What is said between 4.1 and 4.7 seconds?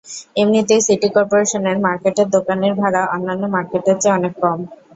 অনেক কম।